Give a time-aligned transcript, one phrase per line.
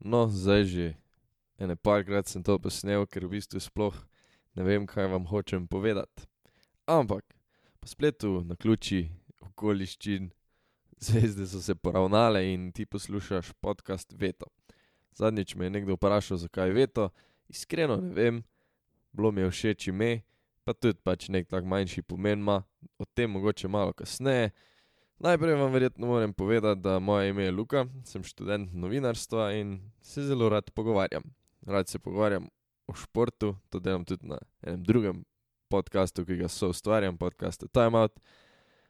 [0.00, 0.86] No, zdaj že
[1.60, 3.92] ene parkrat sem to posnel, ker v bistvu sploh
[4.56, 6.24] ne vem, kaj vam hočem povedati.
[6.88, 7.24] Ampak
[7.80, 9.12] po spletu, naključij,
[9.44, 10.30] okoliščin,
[11.04, 14.48] zvezde so se poravnale in ti poslušaš podcast Veto.
[15.12, 17.10] Zadnjič me je nekdo vprašal, zakaj Veto,
[17.48, 18.42] iskreno ne vem,
[19.12, 20.22] bilo mi je všeč ime,
[20.64, 22.62] pa tudi pač neki tak manjši pomen ima,
[22.98, 24.50] o tem mogoče malo kasneje.
[25.20, 30.22] Najprej vam verjetno moram povedati, da moje ime je Luka, sem študent novinarstva in se
[30.22, 31.22] zelo rad pogovarjam.
[31.66, 32.48] Rad se pogovarjam
[32.86, 35.24] o športu, to delam tudi na enem drugem
[35.68, 38.20] podkastu, ki ga soustvarjam, podkastu Time Out.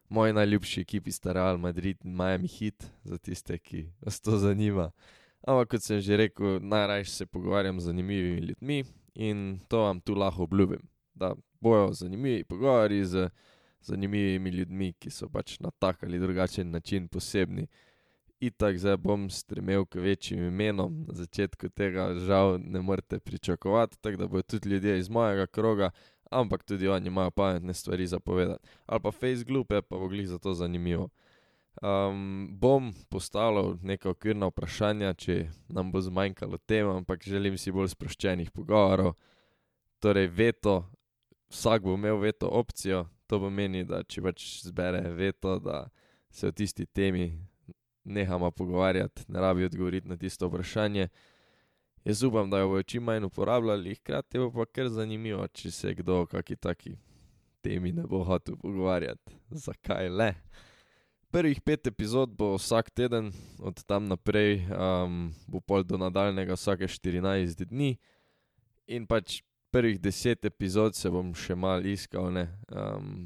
[0.08, 4.90] Moji najljubši ekipi sta Real Madrid in Miami Heat, za tiste, ki vas to zanima.
[5.46, 10.14] Ampak kot sem že rekel, najrajši se pogovarjam z zanimivimi ljudmi in to vam tu
[10.14, 13.30] lahko obljubim, da bojo zanimivi pogovori z
[13.80, 17.66] zanimivimi ljudmi, ki so pač na tak ali drugačen način posebni.
[18.40, 24.16] Itak zdaj bom stremel k večjim imenom, na začetku tega žal ne morete pričakovati, tako
[24.16, 25.90] da bojo tudi ljudje iz mojega kroga,
[26.30, 28.68] ampak tudi oni imajo pametne stvari za povedati.
[28.86, 31.08] Ali pa face glupe, pa bo glih zato zanimivo.
[32.50, 38.50] bom postavljal neka okvirna vprašanja, če nam bo zmanjkalo tem, ampak želim si bolj sproščenih
[38.50, 39.14] pogovorov.
[40.00, 40.84] Torej veto,
[41.48, 45.84] vsak bo imel veto opcijo, to pomeni, da če pač zbere veto, da
[46.34, 47.30] se o tisti temi
[48.04, 51.06] nehava pogovarjati, ne rabi odgovoriti na tisto vprašanje.
[52.04, 55.94] Jaz upam, da jo bojo čim manj uporabljali, hkrati bo pa kar zanimivo, če se
[55.98, 56.94] kdo o kaki taki
[57.60, 59.36] temi ne bo hotel pogovarjati.
[59.50, 60.30] Zakaj le?
[61.30, 63.28] Prvih pet epizod bo vsak teden,
[63.60, 64.64] od tam naprej,
[65.46, 67.92] bo pol do nadaljnjega vsake štirinajst dni.
[68.90, 72.46] In pač prvih deset epizod se bom še malo iskal, ne,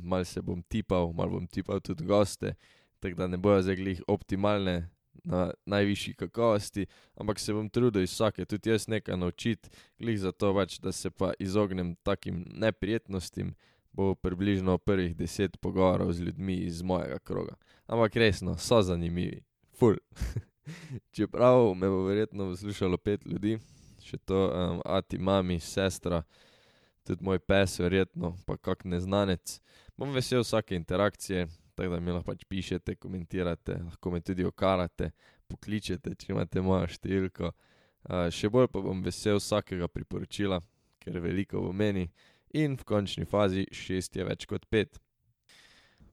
[0.02, 2.54] malo se bom tipal, malo bom tipal tudi goste,
[3.00, 4.90] tako da ne bojo zdaj glih optimalne
[5.24, 10.52] na najvišji kakovosti, ampak se bom trudil iz vsake tudi jaz nekaj naučiti, glih zato
[10.54, 13.54] pač, da se pa izognem takim neprijetnostim,
[13.92, 17.54] bo približno prvih deset pogovorov z ljudmi iz mojega kroga.
[17.86, 19.40] Ampak resno, so zanimivi,
[19.78, 19.96] ful.
[21.14, 23.58] Čeprav me bo verjetno poslušalo pet ljudi,
[24.04, 24.46] še to
[24.84, 26.22] ati, mami, sestra,
[27.04, 29.58] tudi moj pes verjetno, pa kak neznanec.
[29.96, 35.10] Bom vesel vsake interakcije, tako da mi lahko pač pišete, komentirate, lahko me tudi okarate,
[35.50, 37.52] pokličete, če imate mojo številko.
[38.30, 40.60] še bolj pa bom vesel vsakega priporočila,
[41.00, 42.10] ker veliko pomeni.
[42.54, 45.00] In v končni fazi, šest je več kot pet.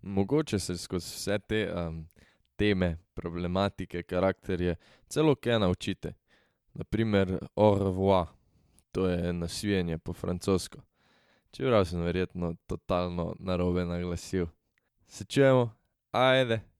[0.02, 1.60] Mogoče se skozi vse te
[2.58, 4.76] teme, problematike, karakterje
[5.08, 6.14] celo kaj naučite.
[6.74, 8.28] Na primer au revoir,
[8.92, 10.80] to je nasvidenje po francosko.
[11.52, 14.48] Čeprav sem verjetno totalno narobe naglasil.
[15.08, 15.74] Se čujemo,
[16.12, 16.71] ajde.